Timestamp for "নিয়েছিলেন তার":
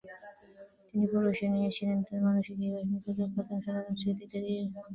1.53-2.19